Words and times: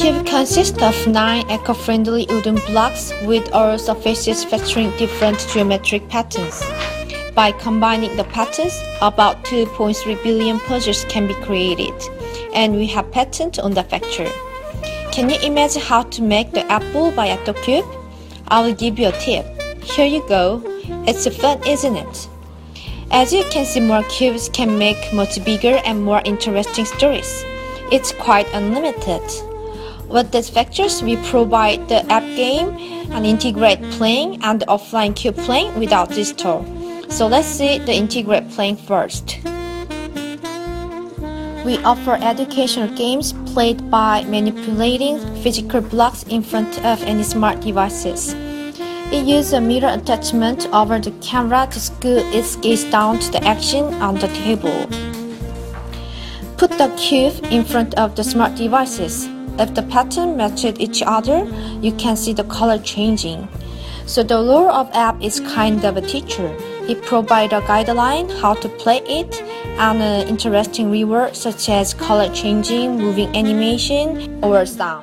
The 0.00 0.12
cube 0.12 0.26
consists 0.26 0.82
of 0.82 1.06
nine 1.06 1.44
eco-friendly 1.50 2.28
wooden 2.30 2.54
blocks 2.68 3.12
with 3.26 3.52
all 3.52 3.76
surfaces 3.76 4.42
featuring 4.44 4.96
different 4.96 5.46
geometric 5.52 6.08
patterns. 6.08 6.58
By 7.34 7.52
combining 7.52 8.16
the 8.16 8.24
patterns, 8.24 8.72
about 9.02 9.44
2.3 9.44 10.22
billion 10.22 10.58
puzzles 10.60 11.04
can 11.10 11.26
be 11.26 11.34
created, 11.34 11.92
and 12.54 12.76
we 12.76 12.86
have 12.86 13.12
patent 13.12 13.58
on 13.58 13.72
the 13.72 13.82
factor. 13.82 14.26
Can 15.12 15.28
you 15.28 15.38
imagine 15.42 15.82
how 15.82 16.04
to 16.04 16.22
make 16.22 16.52
the 16.52 16.64
apple 16.72 17.10
by 17.10 17.26
a 17.26 17.52
Cube? 17.62 17.84
I 18.48 18.62
will 18.62 18.74
give 18.74 18.98
you 18.98 19.08
a 19.08 19.20
tip. 19.20 19.44
Here 19.82 20.06
you 20.06 20.26
go. 20.26 20.62
It's 21.06 21.28
fun, 21.36 21.62
isn't 21.66 21.96
it? 21.96 22.28
As 23.10 23.34
you 23.34 23.44
can 23.50 23.66
see, 23.66 23.80
more 23.80 24.04
cubes 24.04 24.48
can 24.48 24.78
make 24.78 25.12
much 25.12 25.44
bigger 25.44 25.78
and 25.84 26.02
more 26.02 26.22
interesting 26.24 26.86
stories. 26.86 27.44
It's 27.92 28.12
quite 28.12 28.48
unlimited. 28.54 29.49
With 30.10 30.32
these 30.32 30.50
factors, 30.50 31.04
we 31.04 31.16
provide 31.30 31.88
the 31.88 32.04
app 32.10 32.24
game 32.34 32.70
and 33.12 33.24
integrate 33.24 33.80
playing 33.92 34.42
and 34.42 34.60
offline 34.62 35.14
cube 35.14 35.36
playing 35.36 35.78
without 35.78 36.08
this 36.08 36.32
tool. 36.32 36.66
So 37.08 37.28
let's 37.28 37.46
see 37.46 37.78
the 37.78 37.92
integrate 37.94 38.50
playing 38.50 38.76
first. 38.78 39.38
We 41.64 41.78
offer 41.84 42.18
educational 42.20 42.88
games 42.96 43.34
played 43.52 43.88
by 43.88 44.24
manipulating 44.24 45.20
physical 45.42 45.80
blocks 45.80 46.24
in 46.24 46.42
front 46.42 46.84
of 46.84 47.00
any 47.04 47.22
smart 47.22 47.60
devices. 47.60 48.34
It 49.12 49.26
uses 49.26 49.52
a 49.52 49.60
mirror 49.60 49.92
attachment 49.92 50.68
over 50.72 50.98
the 50.98 51.12
camera 51.20 51.68
to 51.70 51.78
scoot 51.78 52.24
its 52.34 52.56
gaze 52.56 52.82
down 52.84 53.20
to 53.20 53.30
the 53.30 53.44
action 53.44 53.84
on 54.02 54.16
the 54.16 54.28
table. 54.28 54.88
Put 56.56 56.72
the 56.78 56.92
cube 56.98 57.44
in 57.52 57.64
front 57.64 57.94
of 57.94 58.16
the 58.16 58.24
smart 58.24 58.56
devices. 58.56 59.28
If 59.60 59.74
the 59.74 59.82
pattern 59.82 60.38
matches 60.38 60.80
each 60.80 61.02
other, 61.06 61.46
you 61.82 61.92
can 61.92 62.16
see 62.16 62.32
the 62.32 62.44
color 62.44 62.78
changing. 62.78 63.46
So 64.06 64.22
the 64.22 64.40
lure 64.40 64.70
of 64.70 64.88
app 64.94 65.22
is 65.22 65.38
kind 65.40 65.84
of 65.84 65.98
a 65.98 66.00
teacher. 66.00 66.56
It 66.88 67.02
provides 67.02 67.52
a 67.52 67.60
guideline 67.60 68.26
how 68.40 68.54
to 68.54 68.68
play 68.68 69.02
it 69.04 69.40
and 69.78 70.02
an 70.02 70.28
interesting 70.28 70.90
reward 70.90 71.36
such 71.36 71.68
as 71.68 71.94
color 71.94 72.28
changing, 72.34 72.96
moving 72.96 73.36
animation, 73.36 74.42
or 74.42 74.64
sound. 74.66 74.98